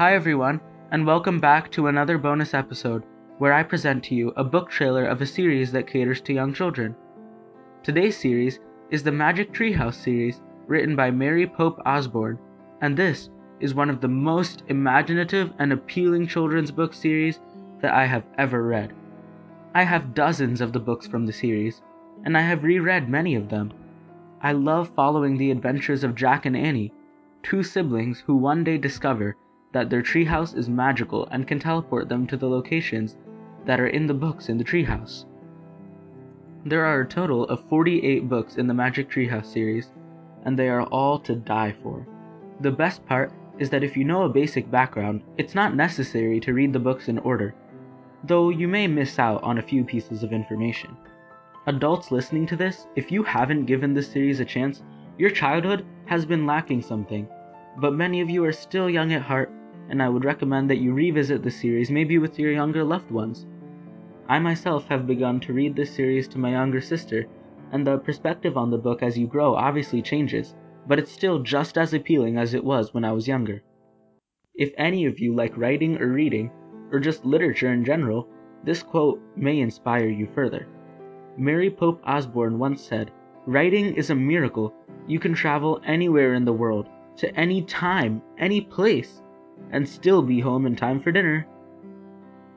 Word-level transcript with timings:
Hi, 0.00 0.14
everyone, 0.14 0.62
and 0.92 1.06
welcome 1.06 1.40
back 1.40 1.70
to 1.72 1.88
another 1.88 2.16
bonus 2.16 2.54
episode 2.54 3.04
where 3.36 3.52
I 3.52 3.62
present 3.62 4.02
to 4.04 4.14
you 4.14 4.32
a 4.34 4.42
book 4.42 4.70
trailer 4.70 5.04
of 5.04 5.20
a 5.20 5.26
series 5.26 5.70
that 5.72 5.86
caters 5.86 6.22
to 6.22 6.32
young 6.32 6.54
children. 6.54 6.96
Today's 7.82 8.16
series 8.16 8.60
is 8.90 9.02
the 9.02 9.12
Magic 9.12 9.52
Treehouse 9.52 9.96
series 9.96 10.40
written 10.66 10.96
by 10.96 11.10
Mary 11.10 11.46
Pope 11.46 11.82
Osborne, 11.84 12.38
and 12.80 12.96
this 12.96 13.28
is 13.60 13.74
one 13.74 13.90
of 13.90 14.00
the 14.00 14.08
most 14.08 14.62
imaginative 14.68 15.52
and 15.58 15.70
appealing 15.70 16.26
children's 16.26 16.70
book 16.70 16.94
series 16.94 17.38
that 17.82 17.92
I 17.92 18.06
have 18.06 18.24
ever 18.38 18.62
read. 18.62 18.94
I 19.74 19.82
have 19.82 20.14
dozens 20.14 20.62
of 20.62 20.72
the 20.72 20.80
books 20.80 21.06
from 21.06 21.26
the 21.26 21.32
series, 21.34 21.82
and 22.24 22.38
I 22.38 22.40
have 22.40 22.64
reread 22.64 23.10
many 23.10 23.34
of 23.34 23.50
them. 23.50 23.70
I 24.40 24.52
love 24.52 24.94
following 24.96 25.36
the 25.36 25.50
adventures 25.50 26.04
of 26.04 26.14
Jack 26.14 26.46
and 26.46 26.56
Annie, 26.56 26.94
two 27.42 27.62
siblings 27.62 28.20
who 28.20 28.36
one 28.36 28.64
day 28.64 28.78
discover 28.78 29.36
that 29.72 29.88
their 29.88 30.02
treehouse 30.02 30.56
is 30.56 30.68
magical 30.68 31.26
and 31.30 31.46
can 31.46 31.58
teleport 31.58 32.08
them 32.08 32.26
to 32.26 32.36
the 32.36 32.48
locations 32.48 33.16
that 33.66 33.80
are 33.80 33.86
in 33.86 34.06
the 34.06 34.14
books 34.14 34.48
in 34.48 34.58
the 34.58 34.64
treehouse. 34.64 35.24
There 36.64 36.84
are 36.84 37.00
a 37.00 37.08
total 37.08 37.44
of 37.44 37.64
48 37.68 38.28
books 38.28 38.56
in 38.56 38.66
the 38.66 38.74
Magic 38.74 39.08
Treehouse 39.08 39.46
series, 39.46 39.90
and 40.44 40.58
they 40.58 40.68
are 40.68 40.82
all 40.82 41.18
to 41.20 41.34
die 41.34 41.74
for. 41.82 42.06
The 42.60 42.70
best 42.70 43.06
part 43.06 43.32
is 43.58 43.70
that 43.70 43.84
if 43.84 43.96
you 43.96 44.04
know 44.04 44.24
a 44.24 44.28
basic 44.28 44.70
background, 44.70 45.22
it's 45.38 45.54
not 45.54 45.74
necessary 45.74 46.40
to 46.40 46.52
read 46.52 46.72
the 46.72 46.78
books 46.78 47.08
in 47.08 47.18
order, 47.18 47.54
though 48.24 48.50
you 48.50 48.68
may 48.68 48.86
miss 48.86 49.18
out 49.18 49.42
on 49.42 49.58
a 49.58 49.62
few 49.62 49.84
pieces 49.84 50.22
of 50.22 50.32
information. 50.32 50.96
Adults 51.66 52.10
listening 52.10 52.46
to 52.46 52.56
this, 52.56 52.86
if 52.96 53.12
you 53.12 53.22
haven't 53.22 53.66
given 53.66 53.94
this 53.94 54.10
series 54.10 54.40
a 54.40 54.44
chance, 54.44 54.82
your 55.18 55.30
childhood 55.30 55.84
has 56.06 56.26
been 56.26 56.46
lacking 56.46 56.82
something, 56.82 57.28
but 57.78 57.94
many 57.94 58.20
of 58.20 58.30
you 58.30 58.44
are 58.44 58.52
still 58.52 58.90
young 58.90 59.12
at 59.12 59.22
heart 59.22 59.50
and 59.90 60.00
I 60.00 60.08
would 60.08 60.24
recommend 60.24 60.70
that 60.70 60.78
you 60.78 60.94
revisit 60.94 61.42
the 61.42 61.50
series 61.50 61.90
maybe 61.90 62.16
with 62.18 62.38
your 62.38 62.52
younger 62.52 62.84
loved 62.84 63.10
ones. 63.10 63.44
I 64.28 64.38
myself 64.38 64.86
have 64.86 65.06
begun 65.06 65.40
to 65.40 65.52
read 65.52 65.74
this 65.74 65.92
series 65.92 66.28
to 66.28 66.38
my 66.38 66.52
younger 66.52 66.80
sister, 66.80 67.26
and 67.72 67.84
the 67.84 67.98
perspective 67.98 68.56
on 68.56 68.70
the 68.70 68.78
book 68.78 69.02
as 69.02 69.18
you 69.18 69.26
grow 69.26 69.54
obviously 69.54 70.00
changes, 70.00 70.54
but 70.86 71.00
it's 71.00 71.10
still 71.10 71.40
just 71.40 71.76
as 71.76 71.92
appealing 71.92 72.38
as 72.38 72.54
it 72.54 72.62
was 72.62 72.94
when 72.94 73.04
I 73.04 73.10
was 73.10 73.26
younger. 73.26 73.62
If 74.54 74.72
any 74.78 75.06
of 75.06 75.18
you 75.18 75.34
like 75.34 75.56
writing 75.56 76.00
or 76.00 76.06
reading, 76.06 76.52
or 76.92 77.00
just 77.00 77.24
literature 77.24 77.72
in 77.72 77.84
general, 77.84 78.28
this 78.62 78.84
quote 78.84 79.20
may 79.34 79.58
inspire 79.58 80.08
you 80.08 80.28
further. 80.32 80.68
Mary 81.36 81.70
Pope 81.70 82.00
Osborne 82.04 82.60
once 82.60 82.80
said, 82.80 83.10
Writing 83.46 83.94
is 83.94 84.10
a 84.10 84.14
miracle. 84.14 84.72
You 85.08 85.18
can 85.18 85.34
travel 85.34 85.80
anywhere 85.84 86.34
in 86.34 86.44
the 86.44 86.52
world, 86.52 86.88
to 87.16 87.34
any 87.34 87.62
time, 87.62 88.22
any 88.38 88.60
place 88.60 89.22
and 89.70 89.88
still 89.88 90.22
be 90.22 90.40
home 90.40 90.66
in 90.66 90.76
time 90.76 91.00
for 91.00 91.12
dinner. 91.12 91.46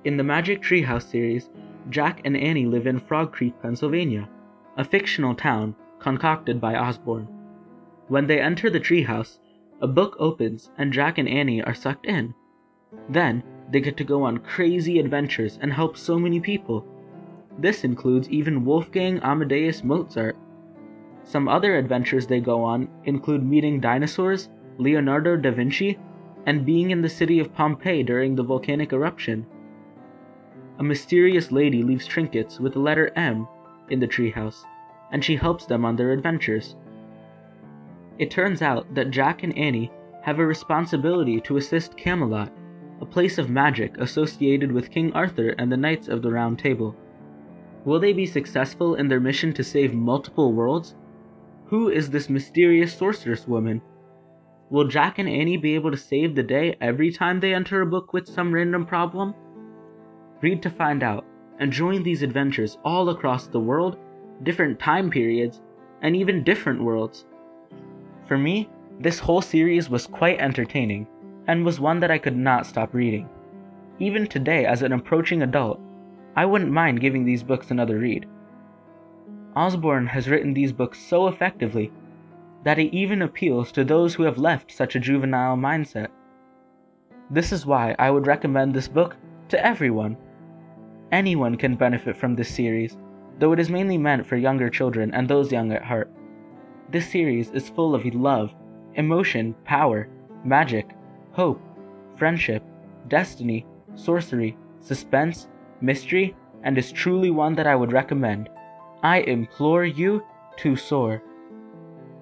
In 0.03 0.17
the 0.17 0.23
Magic 0.23 0.61
Treehouse 0.61 1.09
series, 1.09 1.49
Jack 1.89 2.21
and 2.25 2.35
Annie 2.35 2.65
live 2.65 2.87
in 2.87 2.99
Frog 2.99 3.31
Creek, 3.31 3.53
Pennsylvania, 3.61 4.27
a 4.77 4.83
fictional 4.83 5.35
town 5.35 5.75
concocted 5.99 6.59
by 6.59 6.75
Osborne. 6.75 7.27
When 8.07 8.27
they 8.27 8.41
enter 8.41 8.69
the 8.69 8.79
treehouse, 8.79 9.39
a 9.81 9.87
book 9.87 10.15
opens 10.19 10.71
and 10.77 10.93
Jack 10.93 11.17
and 11.17 11.27
Annie 11.27 11.63
are 11.63 11.73
sucked 11.73 12.05
in. 12.05 12.33
Then, 13.09 13.43
they 13.71 13.79
get 13.79 13.97
to 13.97 14.03
go 14.03 14.23
on 14.23 14.37
crazy 14.37 14.99
adventures 14.99 15.57
and 15.61 15.73
help 15.73 15.97
so 15.97 16.19
many 16.19 16.39
people. 16.39 16.85
This 17.57 17.83
includes 17.83 18.29
even 18.29 18.65
Wolfgang 18.65 19.19
Amadeus 19.19 19.83
Mozart. 19.83 20.35
Some 21.23 21.47
other 21.47 21.77
adventures 21.77 22.27
they 22.27 22.39
go 22.39 22.61
on 22.61 22.89
include 23.05 23.43
meeting 23.43 23.79
dinosaurs, 23.79 24.49
Leonardo 24.77 25.37
da 25.37 25.51
Vinci, 25.51 25.97
and 26.45 26.65
being 26.65 26.91
in 26.91 27.01
the 27.01 27.09
city 27.09 27.39
of 27.39 27.53
Pompeii 27.53 28.03
during 28.03 28.35
the 28.35 28.43
volcanic 28.43 28.91
eruption. 28.93 29.45
A 30.79 30.83
mysterious 30.83 31.51
lady 31.51 31.83
leaves 31.83 32.07
trinkets 32.07 32.59
with 32.59 32.73
the 32.73 32.79
letter 32.79 33.11
M 33.15 33.47
in 33.89 33.99
the 33.99 34.07
treehouse, 34.07 34.65
and 35.11 35.23
she 35.23 35.35
helps 35.35 35.65
them 35.65 35.85
on 35.85 35.95
their 35.95 36.11
adventures. 36.11 36.75
It 38.17 38.31
turns 38.31 38.61
out 38.61 38.93
that 38.93 39.11
Jack 39.11 39.43
and 39.43 39.57
Annie 39.57 39.91
have 40.21 40.39
a 40.39 40.45
responsibility 40.45 41.39
to 41.41 41.57
assist 41.57 41.97
Camelot, 41.97 42.51
a 43.01 43.05
place 43.05 43.37
of 43.37 43.49
magic 43.49 43.97
associated 43.97 44.71
with 44.71 44.89
King 44.89 45.11
Arthur 45.13 45.49
and 45.57 45.71
the 45.71 45.77
Knights 45.77 46.07
of 46.07 46.21
the 46.21 46.31
Round 46.31 46.57
Table. 46.57 46.95
Will 47.85 47.99
they 47.99 48.13
be 48.13 48.25
successful 48.25 48.95
in 48.95 49.07
their 49.07 49.19
mission 49.19 49.53
to 49.53 49.63
save 49.63 49.93
multiple 49.93 50.53
worlds? 50.53 50.95
Who 51.65 51.89
is 51.89 52.09
this 52.09 52.29
mysterious 52.29 52.93
sorceress 52.93 53.47
woman 53.47 53.81
Will 54.69 54.87
Jack 54.87 55.19
and 55.19 55.29
Annie 55.29 55.57
be 55.57 55.75
able 55.75 55.91
to 55.91 55.97
save 55.97 56.35
the 56.35 56.43
day 56.43 56.75
every 56.81 57.11
time 57.11 57.39
they 57.39 57.53
enter 57.53 57.81
a 57.81 57.85
book 57.85 58.13
with 58.13 58.27
some 58.27 58.53
random 58.53 58.85
problem? 58.85 59.33
Read 60.41 60.61
to 60.63 60.69
find 60.69 61.03
out, 61.03 61.25
and 61.59 61.71
join 61.71 62.01
these 62.01 62.23
adventures 62.23 62.77
all 62.83 63.09
across 63.09 63.47
the 63.47 63.59
world, 63.59 63.97
different 64.43 64.79
time 64.79 65.09
periods, 65.09 65.61
and 66.01 66.15
even 66.15 66.43
different 66.43 66.81
worlds. 66.81 67.25
For 68.25 68.37
me, 68.37 68.69
this 68.99 69.19
whole 69.19 69.41
series 69.41 69.89
was 69.89 70.07
quite 70.07 70.39
entertaining, 70.39 71.07
and 71.47 71.65
was 71.65 71.79
one 71.79 71.99
that 71.99 72.11
I 72.11 72.17
could 72.17 72.37
not 72.37 72.65
stop 72.65 72.93
reading. 72.93 73.29
Even 73.99 74.27
today, 74.27 74.65
as 74.65 74.81
an 74.81 74.93
approaching 74.93 75.43
adult, 75.43 75.79
I 76.35 76.45
wouldn't 76.45 76.71
mind 76.71 76.99
giving 76.99 77.25
these 77.25 77.43
books 77.43 77.69
another 77.69 77.99
read. 77.99 78.25
Osborne 79.55 80.07
has 80.07 80.29
written 80.29 80.53
these 80.53 80.71
books 80.71 80.99
so 80.99 81.27
effectively 81.27 81.91
that 82.63 82.79
it 82.79 82.93
even 82.93 83.21
appeals 83.21 83.71
to 83.71 83.83
those 83.83 84.13
who 84.13 84.23
have 84.23 84.37
left 84.37 84.71
such 84.71 84.95
a 84.95 84.99
juvenile 84.99 85.57
mindset. 85.57 86.07
This 87.29 87.51
is 87.51 87.65
why 87.65 87.95
I 87.99 88.11
would 88.11 88.27
recommend 88.27 88.73
this 88.73 88.87
book 88.87 89.15
to 89.49 89.65
everyone. 89.65 90.17
Anyone 91.11 91.57
can 91.57 91.75
benefit 91.75 92.17
from 92.17 92.35
this 92.35 92.49
series, 92.49 92.97
though 93.39 93.51
it 93.53 93.59
is 93.59 93.69
mainly 93.69 93.97
meant 93.97 94.25
for 94.25 94.37
younger 94.37 94.69
children 94.69 95.13
and 95.13 95.27
those 95.27 95.51
young 95.51 95.71
at 95.71 95.83
heart. 95.83 96.09
This 96.89 97.09
series 97.09 97.49
is 97.51 97.69
full 97.69 97.95
of 97.95 98.05
love, 98.13 98.53
emotion, 98.95 99.55
power, 99.65 100.07
magic, 100.43 100.95
hope, 101.31 101.61
friendship, 102.15 102.63
destiny, 103.07 103.65
sorcery, 103.95 104.55
suspense, 104.79 105.47
mystery, 105.81 106.35
and 106.63 106.77
is 106.77 106.91
truly 106.91 107.31
one 107.31 107.55
that 107.55 107.67
I 107.67 107.75
would 107.75 107.91
recommend. 107.91 108.49
I 109.01 109.21
implore 109.21 109.85
you 109.85 110.23
to 110.57 110.75
soar. 110.75 111.21